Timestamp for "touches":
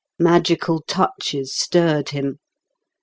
0.87-1.53